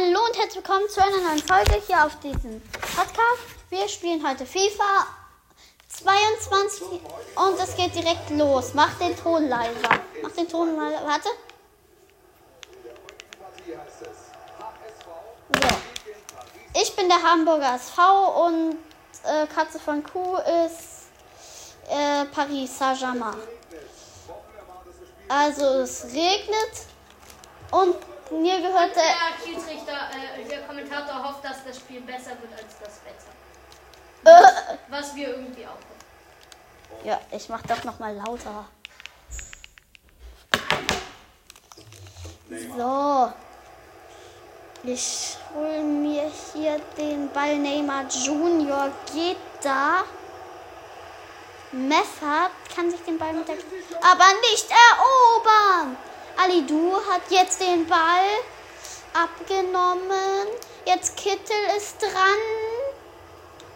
Hallo 0.00 0.20
und 0.26 0.38
herzlich 0.38 0.56
willkommen 0.56 0.88
zu 0.88 1.02
einer 1.02 1.16
neuen 1.20 1.42
Folge 1.42 1.82
hier 1.86 2.04
auf 2.04 2.20
diesem 2.20 2.60
Podcast. 2.70 3.42
Wir 3.68 3.88
spielen 3.88 4.24
heute 4.24 4.46
FIFA 4.46 5.06
22 5.88 6.86
und 7.34 7.58
es 7.58 7.74
geht 7.74 7.94
direkt 7.96 8.30
los. 8.30 8.74
Mach 8.74 8.96
den 8.98 9.16
Ton 9.16 9.48
leiser. 9.48 10.00
Mach 10.22 10.30
den 10.32 10.48
Ton 10.48 10.76
leiser. 10.76 11.04
Warte. 11.04 11.28
So. 15.52 16.80
Ich 16.80 16.94
bin 16.94 17.08
der 17.08 17.20
Hamburger 17.20 17.74
SV 17.74 18.46
und 18.46 18.76
äh, 19.24 19.46
Katze 19.48 19.80
von 19.80 20.04
Kuh 20.04 20.36
ist 20.64 21.08
äh, 21.90 22.24
Paris 22.26 22.78
Saint-Germain. 22.78 23.34
Also 25.28 25.64
es 25.80 26.04
regnet 26.04 26.86
und 27.72 27.96
mir 28.30 28.60
gehört 28.60 28.94
der. 28.96 29.02
Der 29.02 29.44
Schiedsrichter, 29.44 30.10
äh, 30.38 30.44
der 30.48 30.62
Kommentator 30.62 31.22
hofft, 31.24 31.44
dass 31.44 31.64
das 31.64 31.76
Spiel 31.78 32.00
besser 32.02 32.30
wird 32.40 32.52
als 32.52 32.78
das 32.80 33.00
Wetter. 33.04 33.32
Äh, 34.24 34.76
Was 34.88 35.14
wir 35.14 35.28
irgendwie 35.28 35.66
auch 35.66 35.70
hoffen. 35.70 37.04
ja, 37.04 37.20
ich 37.30 37.48
mach 37.48 37.62
doch 37.62 37.84
noch 37.84 37.98
mal 37.98 38.14
lauter. 38.14 38.66
So. 42.76 43.32
Ich 44.84 45.36
hol 45.54 45.82
mir 45.82 46.30
hier 46.52 46.80
den 46.96 47.30
Ball 47.32 47.56
Neymar 47.56 48.04
Junior. 48.08 48.90
Geht 49.12 49.36
da. 49.62 50.04
Meffert 51.72 52.52
kann 52.74 52.90
sich 52.90 53.00
den 53.02 53.18
Ball 53.18 53.32
mit 53.32 53.46
der. 53.48 53.56
Aber 53.56 54.24
nicht 54.50 54.68
erobern! 54.70 55.96
Alidu 56.40 56.94
hat 57.10 57.22
jetzt 57.30 57.60
den 57.60 57.84
Ball 57.88 58.28
abgenommen. 59.12 60.46
Jetzt 60.86 61.16
Kittel 61.16 61.56
ist 61.76 62.00
dran. 62.00 62.38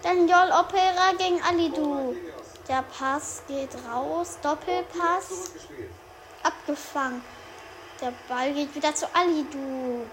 Dann 0.05 0.29
Jol 0.29 0.49
Opera 0.53 1.11
gegen 1.19 1.43
Alidu. 1.43 2.15
Der 2.69 2.85
Pass 2.97 3.43
geht 3.49 3.71
raus. 3.91 4.39
Doppelpass. 4.43 5.51
Abgefangen. 6.45 7.25
Der 8.01 8.13
Ball 8.29 8.53
geht 8.53 8.73
wieder 8.77 8.95
zu 8.95 9.07
Alidu. 9.13 10.07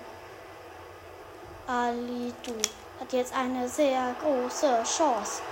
Alidu 1.68 2.56
hat 3.00 3.14
jetzt 3.14 3.36
eine 3.36 3.70
sehr 3.70 4.16
große 4.24 4.82
Chance. 4.86 5.44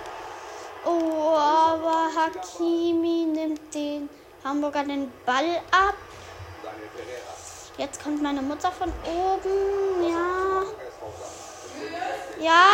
Oh, 0.84 1.36
aber 1.36 2.08
Hakimi 2.16 3.26
nimmt 3.32 3.72
den 3.72 4.08
Hamburger 4.42 4.82
den 4.82 5.12
Ball 5.24 5.62
ab. 5.70 5.94
Jetzt 7.78 8.02
kommt 8.02 8.20
meine 8.20 8.42
Mutter 8.42 8.72
von 8.72 8.92
oben. 9.06 10.02
Ja. 10.02 10.64
Ja. 12.40 12.64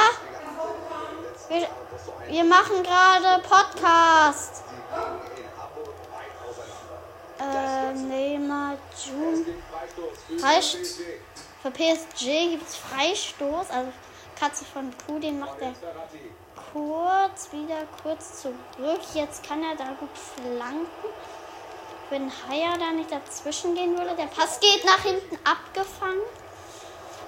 Wir, 1.49 1.69
wir 2.27 2.45
machen 2.45 2.83
gerade 2.83 3.43
Podcast. 3.43 4.65
Äh, 7.39 7.93
Neymar 7.93 8.79
Jun. 9.05 9.45
Falsch. 10.39 10.77
Für 11.63 11.71
PSG 11.71 12.53
gibt 12.53 12.67
es 12.67 12.77
Freistoß. 12.77 13.71
Also 13.71 13.93
Katze 14.41 14.65
von 14.65 14.91
Kuh, 15.07 15.19
den 15.19 15.39
macht 15.39 15.61
er 15.61 15.75
kurz, 16.73 17.53
wieder 17.53 17.87
kurz 18.03 18.41
zurück. 18.41 19.01
Jetzt 19.13 19.47
kann 19.47 19.63
er 19.63 19.77
da 19.77 19.93
gut 20.01 20.17
flanken. 20.17 20.89
Wenn 22.11 22.31
Haier 22.31 22.77
da 22.79 22.93
nicht 22.93 23.11
dazwischen 23.11 23.75
gehen 23.75 23.97
würde. 23.97 24.15
Der 24.17 24.27
Pass 24.27 24.61
geht 24.61 24.85
nach 24.85 25.03
hinten 25.03 25.39
abgefangen. 25.45 26.21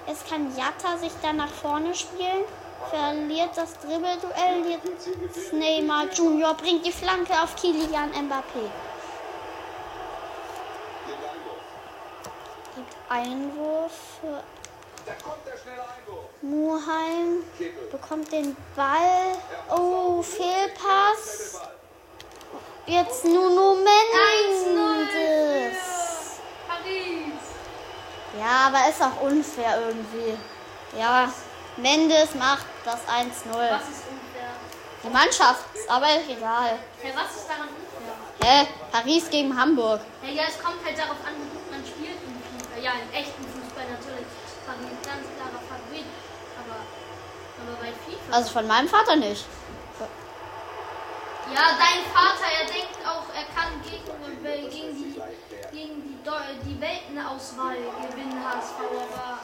Jetzt 0.07 0.29
kann 0.29 0.55
Jatta 0.55 0.97
sich 0.97 1.11
da 1.21 1.33
nach 1.33 1.49
vorne 1.49 1.93
spielen. 1.93 2.45
Verliert 2.89 3.49
das 3.55 3.73
Dribbelduell. 3.79 4.65
Jetzt 4.69 5.53
Neymar 5.53 6.05
Junior 6.13 6.53
bringt 6.53 6.85
die 6.85 6.91
Flanke 6.91 7.33
auf 7.33 7.55
Kilian 7.55 8.11
Mbappé. 8.11 8.69
Gibt 12.75 12.95
Einwurf 13.09 13.91
für 14.21 14.43
Muheim. 16.41 17.43
Bekommt 17.91 18.31
den 18.31 18.55
Ball. 18.75 19.37
Oh, 19.69 20.21
Fehlpass. 20.21 21.46
Jetzt 22.87 23.25
Nuno 23.25 23.75
Mendes. 23.75 23.99
Paris! 26.65 27.33
Ja, 28.39 28.67
aber 28.67 28.89
ist 28.89 29.01
auch 29.01 29.21
unfair 29.23 29.81
irgendwie. 29.87 30.37
Ja, 30.97 31.29
Mendes 31.75 32.33
macht 32.35 32.65
das 32.85 33.01
1-0. 33.01 33.03
Was 33.03 33.81
ist 33.81 34.05
unfair? 34.07 34.53
Die 35.03 35.09
Mannschaft, 35.09 35.65
aber 35.89 36.07
egal. 36.29 36.79
Hey, 37.01 37.11
was 37.13 37.35
ist 37.35 37.49
daran 37.49 37.67
unfair? 37.67 38.63
Hä? 38.63 38.67
Paris 38.89 39.29
gegen 39.29 39.59
Hamburg. 39.59 39.99
Hey, 40.21 40.35
ja, 40.35 40.43
es 40.47 40.57
kommt 40.63 40.79
halt 40.85 40.97
darauf 40.97 41.17
an, 41.27 41.33
wie 41.35 41.49
gut 41.57 41.69
man 41.69 41.85
spielt 41.85 42.23
im 42.23 42.39
FIFA. 42.39 42.79
Ja, 42.79 42.91
im 42.93 43.11
echten 43.11 43.43
Fußball 43.43 43.83
natürlich. 43.83 44.27
Paris 44.65 44.97
ganz 45.03 45.27
klarer 45.35 45.59
Favorit. 45.67 46.05
Aber, 46.63 46.79
aber 47.59 47.75
bei 47.81 47.91
FIFA. 47.91 48.31
Also 48.33 48.49
von 48.49 48.65
meinem 48.65 48.87
Vater 48.87 49.17
nicht. 49.17 49.45
Ja, 51.53 51.77
dein 51.77 52.03
Vater, 52.13 52.47
er 52.59 52.65
denkt 52.65 52.97
auch, 53.05 53.23
er 53.33 53.45
kann 53.55 53.81
gegen, 53.83 54.45
äh, 54.45 54.69
gegen 54.69 54.95
die, 54.95 55.21
gegen 55.71 56.03
die, 56.03 56.29
Deu- 56.29 56.57
die 56.65 56.79
Weltenauswahl 56.81 57.75
gewinnen, 57.75 58.43
HSV, 58.43 58.79
aber 58.81 59.39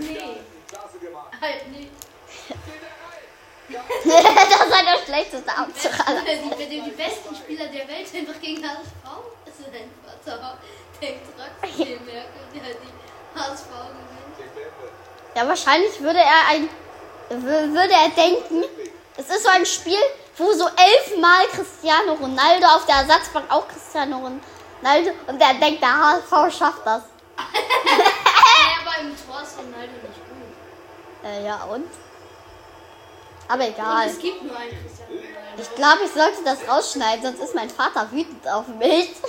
nee. 0.00 0.36
Halt 1.40 1.68
nicht. 1.70 1.90
das 3.70 4.60
ist 4.60 4.72
der 4.72 5.04
schlechteste 5.06 5.50
Abzug 5.56 5.92
aller. 6.06 6.22
Die, 6.58 6.66
die, 6.66 6.80
die 6.82 6.90
besten 6.90 7.34
Spieler 7.36 7.66
der 7.66 7.86
Welt 7.86 8.08
einfach 8.14 8.40
gegen 8.40 8.64
HSV. 8.68 9.06
Ist 9.46 9.60
dein 9.72 9.90
Vater. 10.24 10.58
Denkt 11.00 11.20
trotzdem, 11.36 12.00
wer 12.04 12.22
könnte 12.24 12.76
die 12.82 13.38
HSV 13.38 13.66
gewinnen. 13.68 14.72
Ja, 15.36 15.46
wahrscheinlich 15.48 16.00
würde 16.00 16.18
er 16.18 16.48
ein. 16.48 16.68
Würde 17.30 17.92
er 17.94 18.08
denken, 18.08 18.64
es 19.16 19.28
ist 19.30 19.44
so 19.44 19.48
ein 19.50 19.64
Spiel, 19.64 19.98
wo 20.40 20.52
so 20.52 20.66
elfmal 20.66 21.46
Cristiano 21.48 22.14
Ronaldo 22.14 22.66
auf 22.66 22.86
der 22.86 22.96
Ersatzbank 22.96 23.46
auch 23.50 23.68
Cristiano 23.68 24.16
Ronaldo 24.16 25.10
und 25.26 25.40
er 25.40 25.54
denkt, 25.54 25.82
der 25.82 25.96
HSV 25.96 26.58
schafft 26.58 26.84
das. 26.84 27.02
Ja, 28.62 28.66
aber 28.84 28.94
im 29.00 29.16
Tor 29.16 29.40
ist 29.42 29.56
Ronaldo 29.56 29.92
nicht 29.92 30.20
gut. 30.28 31.24
Äh, 31.24 31.44
ja, 31.46 31.64
und? 31.64 31.88
Aber 33.48 33.64
Und 33.64 33.70
egal. 33.70 34.06
es 34.06 34.18
gibt 34.18 34.42
nur 34.42 34.54
einen 34.56 34.70
Cristiano 34.70 35.12
Ronaldo. 35.12 35.62
Ich 35.62 35.74
glaube, 35.74 36.04
ich 36.04 36.10
sollte 36.12 36.42
das 36.44 36.58
rausschneiden, 36.68 37.22
sonst 37.24 37.40
ist 37.40 37.54
mein 37.54 37.70
Vater 37.70 38.06
wütend 38.10 38.46
auf 38.48 38.66
mich. 38.68 39.10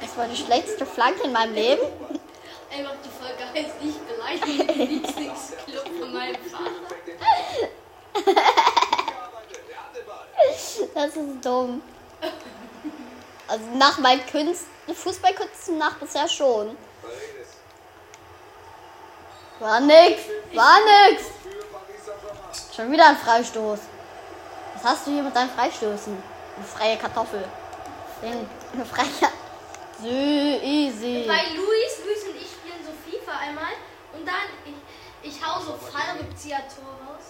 Das 0.00 0.16
war 0.16 0.26
die 0.26 0.36
schlechteste 0.36 0.86
Flanke 0.86 1.22
in 1.24 1.32
meinem 1.32 1.54
Leben. 1.54 1.82
Einfach 2.70 2.94
die 3.04 3.10
Folge 3.10 3.44
heißt 3.54 3.82
nicht 3.82 4.00
beleidigen 4.08 4.66
den 4.66 4.88
Lieblingsclub 4.88 5.88
von 5.98 6.12
meinem 6.12 6.36
Vater. 6.44 6.70
Das 10.94 11.16
ist 11.16 11.44
dumm. 11.44 11.82
Also 13.48 13.64
nach 13.74 13.98
meinen 13.98 14.26
Künsten, 14.26 14.94
Fußballkünsten 14.94 15.78
nach 15.78 15.94
bisher 15.96 16.28
schon. 16.28 16.76
War 19.60 19.80
nix, 19.80 20.22
war 20.52 20.78
nix. 21.10 21.24
Schon 22.74 22.90
wieder 22.92 23.08
ein 23.08 23.16
Freistoß. 23.16 23.78
Was 24.74 24.84
hast 24.84 25.06
du 25.06 25.12
hier 25.12 25.22
mit 25.22 25.34
deinen 25.34 25.50
Freistößen? 25.50 26.16
Eine 26.56 26.64
freie 26.64 26.96
Kartoffel. 26.96 27.44
Eine 28.22 28.84
freie. 28.84 29.30
So 30.00 30.06
easy. 30.08 31.24
Bei 31.26 31.44
Luis, 31.54 32.04
Luis 32.04 32.24
und 32.24 32.36
ich 32.36 32.50
spielen 32.50 32.84
so 32.84 32.92
FIFA 33.04 33.38
einmal 33.38 33.72
und 34.12 34.26
dann 34.26 34.34
ich, 35.26 35.44
hau 35.44 35.60
so 35.60 35.74
Fallrückzieher-Tor 35.76 36.96
raus. 37.06 37.24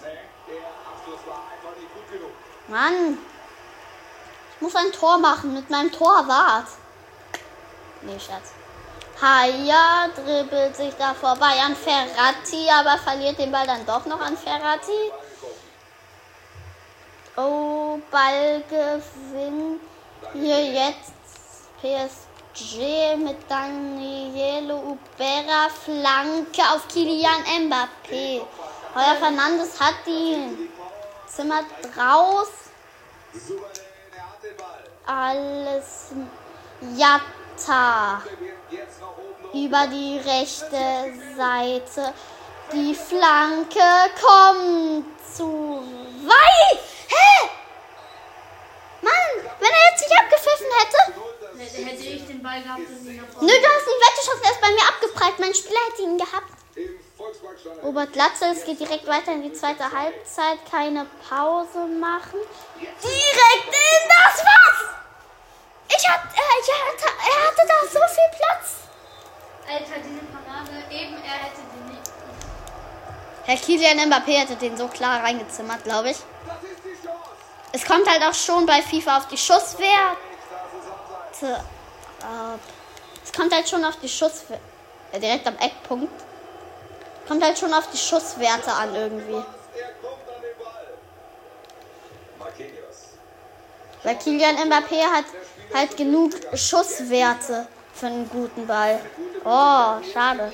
Mann. 2.69 3.19
Ich 4.55 4.63
muss 4.63 4.75
ein 4.75 4.93
Tor 4.93 5.19
machen 5.19 5.55
mit 5.55 5.69
meinem 5.71 5.93
Torwart. 5.93 6.69
Nee, 8.03 8.19
Scherz. 8.19 8.53
Haya 9.21 10.09
dribbelt 10.15 10.77
sich 10.77 10.95
da 10.99 11.15
vorbei 11.15 11.61
an 11.65 11.75
Ferrati, 11.75 12.69
aber 12.71 12.99
verliert 12.99 13.39
den 13.39 13.51
Ball 13.51 13.67
dann 13.67 13.87
doch 13.87 14.05
noch 14.07 14.21
an 14.21 14.37
Ferrati. 14.37 15.13
Oh, 17.37 17.99
Ballgewinn. 18.11 19.81
Hier 20.33 20.65
jetzt 20.65 21.13
PSG 22.57 23.17
mit 23.19 23.37
Daniele 23.51 24.77
Ubera. 24.77 25.69
Flanke 25.69 26.63
auf 26.73 26.89
Kilian 26.89 27.43
Mbappé. 27.45 28.41
Heuer 28.95 29.17
Fernandes 29.21 29.79
hat 29.79 29.95
die 30.07 30.69
Zimmer 31.27 31.61
draus. 31.83 32.49
Alles 35.05 36.13
Jatta 36.97 38.23
über 39.53 39.87
die 39.89 40.19
rechte 40.19 41.13
Seite. 41.37 42.15
Die 42.73 42.95
Flanke 42.95 43.81
kommt 44.19 45.07
zu 45.35 45.83
weit. 46.25 46.81
Hä? 47.09 47.49
Mann, 49.07 49.33
wenn 49.61 49.73
er 49.79 49.85
jetzt 49.91 50.03
nicht 50.03 50.17
abgepfiffen 50.19 50.71
hätte. 50.81 51.01
Hätte 51.87 52.03
ich 52.03 52.27
den 52.27 52.43
Ball 52.43 52.63
gehabt, 52.63 52.83
dann 52.85 53.07
ihn 53.07 53.17
Nö, 53.17 53.55
du 53.63 53.69
hast 53.73 53.87
ihn 53.87 54.03
weggeschossen, 54.07 54.45
er 54.45 54.53
ist 54.53 54.61
bei 54.61 54.71
mir 54.71 54.87
abgeprallt. 54.89 55.39
Mein 55.39 55.55
Spieler 55.55 55.81
hätte 55.89 56.03
ihn 56.03 56.19
gehabt. 56.19 56.53
Robert 57.83 58.13
Glatzel, 58.13 58.53
es 58.53 58.65
geht 58.65 58.79
direkt 58.81 59.07
weiter 59.07 59.33
in 59.33 59.43
die 59.43 59.53
zweite 59.53 59.91
Halbzeit. 59.91 60.59
Keine 60.71 61.07
Pause 61.29 61.87
machen. 61.87 62.41
Direkt 62.79 63.73
in 63.73 64.03
das 64.09 64.45
Was! 64.45 64.97
Ich 65.89 66.09
hatte, 66.09 66.29
äh, 66.35 66.57
ich 66.61 66.71
hatte, 66.73 67.07
er 67.31 67.47
hatte 67.47 67.63
da 67.67 67.75
so 67.89 68.01
viel 68.15 68.31
Platz. 68.37 68.67
Alter, 69.69 70.01
diese 70.05 70.25
Parade, 70.27 70.85
eben 70.91 71.17
er 71.25 71.39
hätte 71.45 71.63
den 71.73 71.87
nicht. 71.91 72.11
Herr 73.45 73.57
Kilian 73.57 73.99
Mbappé 74.11 74.41
hätte 74.41 74.57
den 74.57 74.77
so 74.77 74.89
klar 74.89 75.23
reingezimmert, 75.23 75.85
glaube 75.85 76.11
ich. 76.11 76.19
Es 77.77 77.85
kommt 77.85 78.09
halt 78.09 78.23
auch 78.23 78.33
schon 78.33 78.65
bei 78.65 78.81
FIFA 78.81 79.19
auf 79.19 79.29
die 79.29 79.37
Schusswerte. 79.37 80.17
Es 83.23 83.31
kommt 83.35 83.53
halt 83.55 83.69
schon 83.69 83.85
auf 83.85 83.97
die 83.97 84.09
Schusswerte. 84.09 84.63
Ja, 85.13 85.19
direkt 85.19 85.47
am 85.47 85.59
Eckpunkt. 85.59 86.25
Kommt 87.29 87.45
halt 87.45 87.59
schon 87.59 87.75
auf 87.75 87.91
die 87.91 87.99
Schusswerte 87.99 88.73
an 88.73 88.95
irgendwie. 88.95 89.45
Weil 94.05 94.17
Kilian 94.21 94.57
Mbappé 94.57 95.03
hat 95.13 95.27
halt 95.75 95.95
genug 95.99 96.33
Schusswerte 96.55 97.69
für 97.93 98.07
einen 98.07 98.27
guten 98.31 98.67
Ball. 98.67 99.05
Oh, 99.45 99.97
schade. 100.15 100.51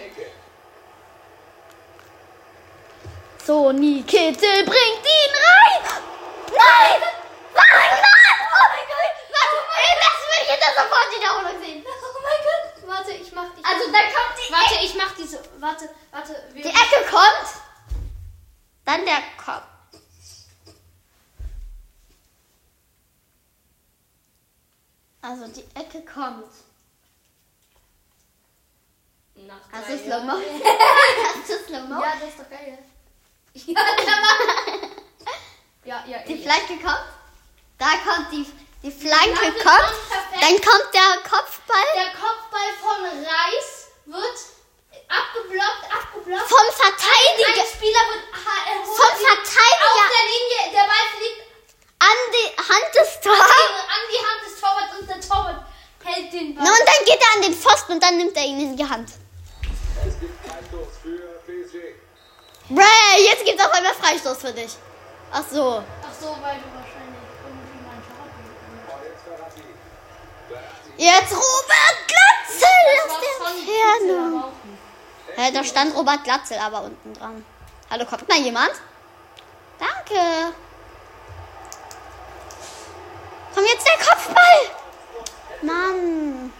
So, 3.46 3.69
Kittel 4.08 4.64
bringt 4.64 5.04
ihn 5.04 5.34
rein. 5.36 6.02
Nein, 6.54 7.00
nein! 7.54 7.92
Oh 8.52 8.66
mein 8.72 8.86
Gott! 8.92 9.12
Warte, 9.32 9.56
ey, 9.81 9.92
das 10.60 10.71
sofort 10.82 11.08
Wiederholung 11.17 11.62
sehen. 11.62 11.84
Oh 12.14 12.25
mein 12.25 12.43
Gott, 12.46 12.88
warte, 12.88 13.12
ich 13.12 13.32
mach 13.32 13.46
die. 13.56 13.64
Also, 13.64 13.90
da 13.90 13.99
kommt 13.99 14.38
die 14.38 14.52
warte, 14.52 14.84
ich 14.84 14.94
mach 14.94 15.12
diese. 15.17 15.43
Warte, 15.58 15.88
warte. 16.12 16.34
Die 16.55 16.61
Ecke 16.62 17.11
kommt. 17.11 17.49
Dann 18.84 19.05
der 19.05 19.23
Kopf. 19.37 19.64
Also 25.20 25.46
die 25.49 25.64
Ecke 25.79 26.02
kommt. 26.05 26.50
Nach 29.34 29.61
Hast 29.73 29.88
du 29.88 29.99
Slow-Mo? 29.99 30.32
Hast 30.32 31.49
du 31.49 31.64
Slow-Mo? 31.67 32.00
Ja, 32.02 32.12
das 32.20 32.29
ist 32.31 32.38
doch 32.40 32.50
geil. 32.50 32.79
Ja. 35.84 36.05
Ja, 36.05 36.05
ja, 36.06 36.19
Die. 36.25 36.40
Flanke 36.40 36.75
kommt. 36.79 37.05
Da 37.76 37.87
kommt 38.06 38.31
die, 38.31 38.46
die 38.84 38.90
Flanke 38.93 39.34
Flanke 39.37 39.52
kommt. 39.58 39.64
kommt. 39.64 40.12
Dann 40.43 40.59
kommt 40.59 40.91
der 40.93 41.23
Kopfball 41.23 41.87
Der 41.94 42.11
Kopfball 42.19 42.71
von 42.83 42.99
Reis 43.06 43.87
wird 44.06 44.39
abgeblockt, 45.06 45.85
abgeblockt. 45.87 46.49
vom 46.50 46.67
Ein 46.67 46.75
Verteidiger. 46.75 47.62
Spieler 47.62 48.03
wird 48.11 48.25
äh, 48.27 48.83
Vom 48.83 49.15
Verteidiger. 49.23 49.87
Auf 49.87 50.11
der 50.11 50.27
Linie, 50.35 50.61
der 50.75 50.87
Ball 50.91 51.06
fliegt 51.15 51.41
An 52.03 52.19
die 52.35 52.50
Hand 52.59 52.91
des 52.91 53.21
Tors. 53.23 53.39
an 53.39 54.03
die 54.11 54.19
Hand 54.27 54.41
des 54.43 54.55
Torwarts 54.61 54.99
und 54.99 55.06
der 55.09 55.21
Torwart 55.21 55.62
hält 56.03 56.33
den 56.33 56.55
Ball. 56.56 56.65
Na, 56.67 56.71
und 56.73 56.87
dann 56.91 57.05
geht 57.06 57.21
er 57.23 57.37
an 57.37 57.43
den 57.43 57.55
Pfosten 57.55 57.93
und 57.93 58.03
dann 58.03 58.17
nimmt 58.17 58.37
er 58.37 58.43
ihn 58.44 58.61
in 58.61 58.77
die 58.77 58.85
Hand. 58.89 59.11
Es 60.05 60.19
gibt 60.19 60.35
Freistoß 60.44 60.89
für 61.03 61.39
PSG. 61.47 61.94
Bray, 62.71 63.25
jetzt 63.31 63.44
gibt's 63.44 63.65
auf 63.65 63.71
einmal 63.73 63.94
Freistoß 63.94 64.39
für 64.39 64.53
dich. 64.53 64.73
Ach 65.31 65.44
so. 65.49 65.85
Ach 66.03 66.15
so, 66.21 66.27
weil 66.43 66.59
du 66.59 66.67
wahrscheinlich 66.75 67.23
irgendwie 67.47 67.79
mein 67.87 68.03
Torwart 68.03 69.55
bist. 69.55 69.62
Jetzt 70.97 71.33
Robert 71.33 71.99
Glatzel 72.06 72.69
aus 73.05 73.19
der 73.21 74.06
Entfernung. 74.06 74.53
da 75.55 75.65
stand 75.65 75.97
Robert 75.97 76.25
Glatzel 76.25 76.59
aber 76.59 76.83
unten 76.83 77.15
dran. 77.15 77.44
Hallo, 77.91 78.05
kommt 78.06 78.29
mal 78.29 78.39
jemand? 78.39 78.73
Danke. 79.79 80.55
Komm 83.55 83.65
jetzt 83.65 83.87
der 83.87 84.06
Kopfball. 84.06 84.83
Mann. 85.62 86.53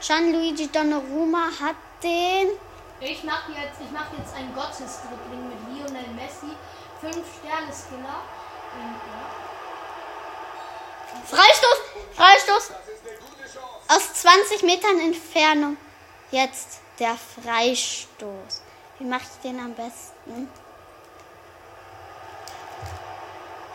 Gianluigi 0.00 0.68
Donnarumma 0.68 1.50
hat 1.60 1.76
den. 2.02 2.48
Ich 3.00 3.24
mache 3.24 3.52
jetzt, 3.52 3.80
ich 3.80 3.90
mach 3.90 4.12
jetzt 4.16 4.34
ein 4.34 4.54
Gottesdribbling 4.54 5.48
mit 5.48 5.58
Lionel 5.68 6.08
Messi. 6.14 6.56
5 7.00 7.14
Sterne 7.14 7.72
Skiller. 7.72 8.22
Und, 8.76 9.00
ja. 9.08 9.39
Freistoß. 11.26 11.78
Freistoß. 12.16 12.70
Aus 13.88 14.14
20 14.14 14.62
Metern 14.62 15.00
Entfernung. 15.00 15.76
Jetzt 16.30 16.80
der 16.98 17.16
Freistoß. 17.16 18.62
Wie 18.98 19.04
mache 19.04 19.22
ich 19.22 19.42
den 19.42 19.58
am 19.58 19.74
besten? 19.74 20.48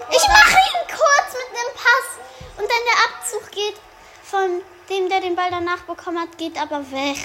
Ich 0.10 0.28
mache 0.28 0.52
ihn 0.52 0.88
kurz 0.88 1.34
mit 1.34 1.50
einem 1.50 1.74
Pass. 1.76 2.58
Und 2.58 2.70
dann 2.70 2.84
der 2.86 3.06
Abzug 3.06 3.52
geht 3.52 3.76
von 4.24 4.62
dem, 4.90 5.10
der 5.10 5.22
den 5.22 5.36
Ball 5.36 5.50
danach 5.50 5.82
bekommen 5.82 6.20
hat, 6.20 6.38
geht 6.38 6.60
aber 6.62 6.80
weg. 6.92 7.18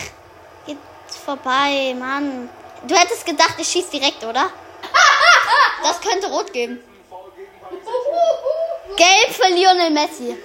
Geht 0.67 0.79
vorbei, 1.25 1.95
Mann. 1.99 2.49
Du 2.87 2.95
hättest 2.95 3.27
gedacht, 3.27 3.55
ich 3.59 3.69
schieß 3.69 3.91
direkt, 3.91 4.25
oder? 4.25 4.51
Das 5.83 6.01
könnte 6.01 6.29
rot 6.29 6.53
geben. 6.53 6.79
Gelb 8.97 9.31
für 9.31 9.53
Lionel 9.53 9.91
Messi. 9.91 10.37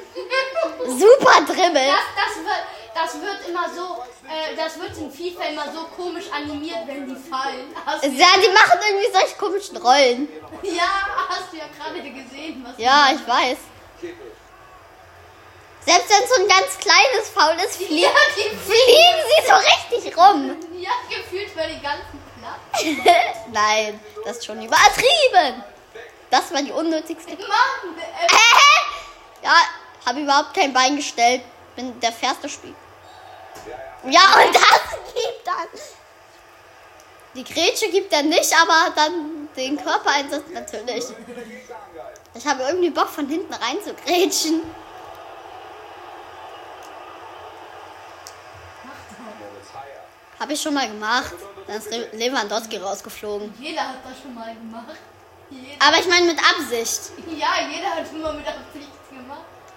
Super 0.85 1.41
Dribbel. 1.45 1.85
Das, 1.87 2.05
das, 2.15 2.35
wird, 2.43 2.63
das 2.93 3.21
wird 3.21 3.47
immer 3.49 3.69
so, 3.69 4.03
äh, 4.27 4.55
das 4.55 4.79
wird 4.79 4.97
in 4.97 5.11
FIFA 5.11 5.45
immer 5.45 5.71
so 5.71 5.85
komisch 5.95 6.25
animiert, 6.31 6.79
wenn 6.85 7.07
die 7.07 7.15
fallen. 7.15 7.75
Hast 7.85 8.03
Ja, 8.03 8.09
die 8.09 8.49
machen 8.49 8.79
irgendwie 8.87 9.11
solche 9.11 9.35
komischen 9.35 9.77
Rollen. 9.77 10.27
ja, 10.63 10.89
hast 11.29 11.51
du 11.51 11.57
ja 11.57 11.65
gerade 11.77 12.01
gesehen. 12.01 12.65
Was 12.65 12.77
Ja, 12.77 13.09
ich 13.13 13.27
weiß. 13.27 13.57
Selbst 15.85 16.09
wenn 16.09 16.27
so 16.27 16.41
ein 16.41 16.47
ganz 16.47 16.77
kleines 16.79 17.29
Foul 17.29 17.55
ist, 17.63 17.75
flie 17.75 18.01
Ja, 18.01 18.09
fliegen 18.35 19.21
sie 19.27 19.47
so 19.47 20.01
richtig 20.01 20.17
rum. 20.17 20.57
Ja, 20.85 20.91
gefühlt 21.09 21.49
für 21.49 21.67
den 21.67 21.81
ganzen 21.81 22.21
Platz. 22.39 22.83
Nein, 23.51 23.99
das 24.23 24.37
ist 24.37 24.45
schon 24.45 24.61
übertrieben. 24.61 25.63
Das 26.29 26.53
war 26.53 26.61
die 26.61 26.71
unnötigste. 26.71 27.31
Mann, 27.31 27.95
habe 30.15 30.23
überhaupt 30.23 30.53
kein 30.53 30.73
Bein 30.73 30.95
gestellt. 30.95 31.41
Bin 31.75 31.99
der 31.99 32.11
fairste 32.11 32.47
Spiel. 32.47 32.73
Ja, 34.05 34.21
und 34.45 34.55
das 34.55 34.81
gibt 35.13 35.45
dann. 35.45 35.67
Die 37.35 37.43
Grätsche 37.43 37.89
gibt 37.89 38.13
er 38.13 38.23
nicht, 38.23 38.53
aber 38.61 38.93
dann 38.95 39.49
den 39.57 39.75
Körpereinsatz 39.77 40.43
natürlich. 40.53 41.03
Ich 42.33 42.47
habe 42.47 42.63
irgendwie 42.63 42.89
Bock, 42.91 43.09
von 43.09 43.27
hinten 43.27 43.53
rein 43.53 43.77
zu 43.83 43.93
grätschen. 43.93 44.61
Habe 50.39 50.53
ich 50.53 50.61
schon 50.61 50.73
mal 50.73 50.87
gemacht. 50.87 51.33
Dann 51.67 51.77
ist 51.77 51.89
Lewandowski 52.13 52.77
rausgeflogen. 52.77 53.53
jeder 53.59 53.81
hat 53.81 53.95
das 54.05 54.21
schon 54.21 54.33
mal 54.33 54.53
gemacht. 54.53 54.95
Jeder. 55.49 55.85
Aber 55.85 55.97
ich 55.97 56.07
meine 56.07 56.27
mit 56.27 56.39
Absicht. 56.39 57.11
Ja, 57.37 57.67
jeder 57.69 57.89
hat 57.89 58.07
schon 58.07 58.21
mal 58.21 58.33
mit 58.33 58.47
Absicht. 58.47 58.89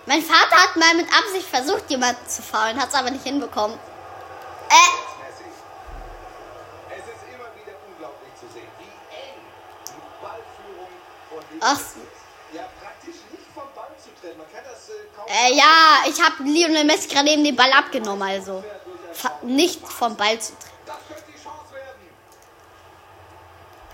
Mein 0.09 0.23
Vater 0.23 0.57
hat 0.57 0.75
mal 0.77 0.95
mit 0.95 1.07
Absicht 1.12 1.47
versucht, 1.47 1.91
jemanden 1.91 2.27
zu 2.27 2.41
faulen, 2.41 2.81
hat 2.81 2.88
es 2.88 2.95
aber 2.95 3.11
nicht 3.11 3.25
hinbekommen. 3.25 3.79
Äh, 4.71 5.09
Ach. 11.61 11.79
Ja, 12.55 12.62
praktisch 12.81 13.17
nicht 13.31 13.45
vom 13.53 13.65
Ball 13.75 13.91
zu 14.03 14.09
trennen. 14.19 14.38
Man 14.38 14.50
kann 14.50 14.65
das 14.65 14.88
äh, 14.88 15.49
äh, 15.50 15.55
ja, 15.55 16.09
ich 16.09 16.23
habe 16.23 16.43
Lionel 16.43 16.85
Messi 16.85 17.09
gerade 17.09 17.29
eben 17.29 17.45
den 17.45 17.55
Ball 17.57 17.71
abgenommen, 17.73 18.23
also. 18.23 18.65
Fa 19.12 19.38
nicht 19.43 19.87
vom 19.87 20.17
Ball 20.17 20.41
zu 20.41 20.53
trennen. 20.59 20.73
Das 20.87 20.97
könnte 21.07 21.25
die 21.27 21.43
Chance 21.43 21.75
werden. 21.75 22.09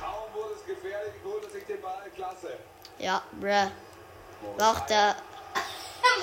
Kaum 0.01 0.33
wurde 0.33 0.55
es 0.55 0.65
gefährlich, 0.65 1.15
holte 1.25 1.51
sich 1.51 1.67
den 1.67 1.83
Ball. 1.83 2.09
Klasse. 2.15 2.57
Ja, 2.99 3.21
bruh. 3.33 3.69
War 4.59 4.71
auch 4.71 4.81
der. 4.87 5.17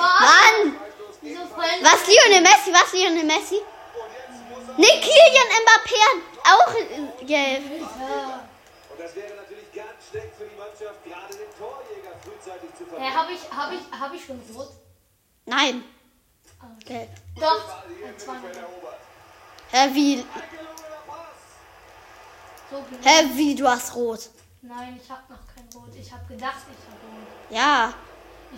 Mann! 0.02 0.76
Was 1.82 2.08
Lionel 2.08 2.42
Messi? 2.42 2.74
Was 2.74 2.94
Lionel 2.94 3.26
Messi? 3.26 3.62
Ne, 4.78 4.88
Kilian 4.88 5.50
Mbappé 5.62 5.98
hat 6.08 6.20
auch 6.52 6.74
gelb. 7.26 7.64
Und 7.72 9.00
das 9.00 9.16
wäre 9.16 9.36
natürlich 9.36 9.72
ganz 9.74 10.10
schlecht 10.10 10.36
für 10.38 10.46
die 10.46 10.56
Mannschaft, 10.56 11.04
gerade 11.04 11.36
den 11.36 11.52
Torjäger 11.58 12.16
frühzeitig 12.24 12.70
zu 12.78 12.86
verlieren. 12.86 13.14
habe 13.14 13.32
ich, 13.34 13.42
hab 13.52 13.72
ich, 13.72 14.00
hab 14.00 14.14
ich 14.14 14.26
schon 14.26 14.42
rot? 14.56 14.72
Nein. 15.46 15.84
Gelb. 16.86 17.10
Doch. 17.40 17.84
Hä, 19.72 19.90
wie? 19.94 20.26
So. 22.70 22.86
Hä, 23.04 23.30
wie? 23.34 23.56
Du 23.56 23.68
hast 23.68 23.96
rot. 23.96 24.30
Nein, 24.62 25.00
ich 25.02 25.10
habe 25.10 25.24
noch 25.30 25.40
kein 25.54 25.68
Rot. 25.74 25.96
Ich 25.96 26.12
habe 26.12 26.26
gedacht, 26.26 26.58
ich 26.72 26.88
habe 26.88 27.02
Rot. 27.02 27.28
Ja. 27.50 27.94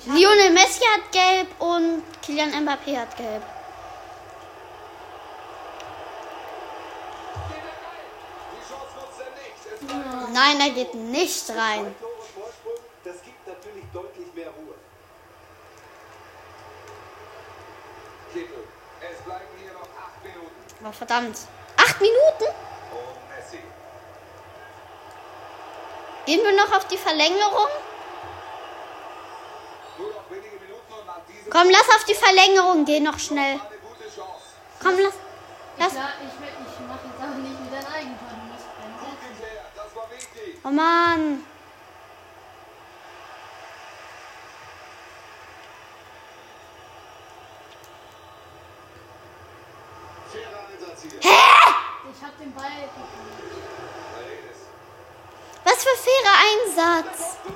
Lionel 0.05 0.51
Messi 0.51 0.81
hat 0.83 1.11
gelb 1.11 1.61
und 1.61 2.03
Kylian 2.21 2.51
Mbappé 2.51 2.97
hat 2.97 3.15
gelb. 3.15 3.43
Nein, 10.33 10.59
er 10.59 10.69
geht 10.71 10.93
nicht 10.95 11.49
rein. 11.51 11.95
Das 13.03 13.21
gibt 13.23 13.47
natürlich 13.47 13.83
deutlich 13.93 14.33
mehr 14.33 14.49
Ruhe. 14.49 14.73
Es 18.33 19.21
bleiben 19.23 19.45
hier 19.61 19.73
noch 19.73 19.81
acht 19.81 20.23
Minuten. 20.23 20.85
Oh, 20.85 20.91
verdammt. 20.91 21.37
Acht 21.77 22.01
Minuten? 22.01 22.45
Gehen 26.25 26.41
wir 26.41 26.53
noch 26.55 26.71
auf 26.75 26.87
die 26.87 26.97
Verlängerung? 26.97 27.67
Nur 29.97 30.07
noch 30.13 30.31
wenige 30.31 30.55
Minuten 30.55 30.93
und 30.93 31.05
nach 31.05 31.19
diesem 31.27 31.42
Komm, 31.53 31.69
lass 31.69 31.87
auf 31.95 32.03
die 32.05 32.15
Verlängerung 32.15 32.83
gehen, 32.83 33.03
noch 33.03 33.19
schnell. 33.19 33.59
Komm, 34.81 34.97
lass. 34.99 35.13
lass. 35.77 35.93
Ja, 35.93 36.09
ich, 36.19 36.41
will- 36.41 36.49
ich 36.67 36.87
mache 36.87 37.07
jetzt 37.07 37.21
aber 37.21 37.35
nicht 37.35 37.59
wieder 37.65 37.77
ein 37.77 37.93
Eigentor. 37.93 38.29
Oh 40.65 40.69
Mann. 40.69 41.43
Fairer 50.31 50.67
Einsatz 50.71 51.01
hier. 51.01 51.19
Ich 51.19 52.21
habe 52.23 52.33
den 52.39 52.53
Ball. 52.53 52.89
Was 55.65 55.83
für 55.83 55.97
fairer 55.97 56.37
Einsatz. 57.03 57.37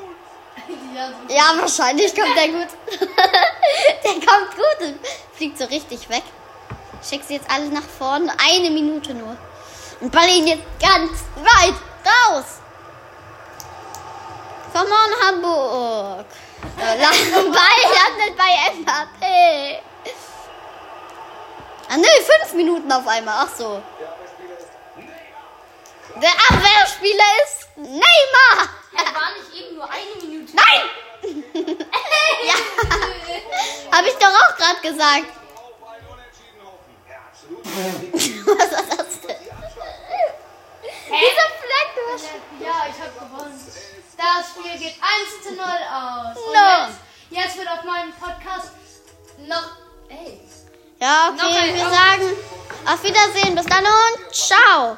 Ja, 1.30 1.54
wahrscheinlich 1.60 2.13
kommt 2.16 2.36
der 2.36 2.48
gut. 2.50 2.68
der 4.04 4.13
kommt 4.13 4.56
gut 4.56 4.88
und 4.88 5.00
fliegt 5.36 5.58
so 5.58 5.66
richtig 5.66 6.10
weg. 6.10 6.24
Schick 7.08 7.24
sie 7.24 7.36
jetzt 7.36 7.50
alle 7.50 7.68
nach 7.70 7.84
vorne. 7.84 8.32
Eine 8.39 8.70
Minute 8.70 9.13
nur. 9.13 9.38
Und 10.00 10.12
ball 10.12 10.30
ihn 10.30 10.48
jetzt 10.48 10.63
ganz 10.80 11.12
weit 11.36 11.75
raus. 12.06 12.46
Come 14.74 14.89
on, 14.89 15.27
Hamburg. 15.27 16.25
Äh, 16.77 16.98
Ball 17.34 17.82
landet 17.96 18.38
bei 18.38 18.51
Mbappé. 18.74 19.80
Ah, 21.89 21.98
ne, 21.98 22.06
fünf 22.06 22.54
Minuten 22.54 22.92
auf 22.92 23.08
einmal. 23.08 23.46
Ach 23.48 23.56
so. 23.56 23.82
Der 26.16 26.30
Abwehrspieler 26.30 27.24
ist 27.46 27.77
Neymar. 27.77 27.77
Der 27.77 27.77
Abwehrspieler 27.77 27.77
ist 27.77 27.77
Neymar. 27.77 28.70
Er 28.94 29.16
war 29.16 29.32
nicht 29.38 29.54
eben 29.54 29.75
nur 29.75 29.89
eine 29.89 30.16
Minute. 30.22 30.56
Nein! 30.56 30.82
ja. 32.46 32.54
Habe 33.91 34.08
ich 34.08 34.15
doch 34.15 34.27
auch 34.27 34.56
gerade 34.58 34.82
gesagt. 34.82 35.25
Was 38.48 38.72
war 38.72 38.98
das 38.98 39.22
denn? 39.22 39.36
Anschlag. 39.51 39.96
Dieser 40.84 41.48
Fleck, 41.62 41.89
du 41.96 42.01
hast... 42.13 42.25
Ja, 42.60 42.88
ich 42.89 43.00
habe 43.01 43.13
gewonnen. 43.13 43.58
Das 44.17 44.50
Spiel 44.50 44.75
geht 44.79 44.96
1 45.00 45.44
zu 45.44 45.53
0 45.53 45.63
aus. 45.63 46.36
No. 46.36 46.88
jetzt, 46.88 47.00
jetzt 47.29 47.58
wird 47.58 47.70
auf 47.70 47.84
meinem 47.84 48.13
Podcast 48.13 48.72
noch. 49.48 49.77
Ey. 50.10 50.41
Ja, 51.00 51.29
okay, 51.32 51.75
wir 51.75 51.89
sagen 51.89 52.38
auf 52.86 53.03
Wiedersehen, 53.03 53.56
bis 53.56 53.65
dann 53.65 53.86
und 53.86 54.36
ciao. 54.36 54.98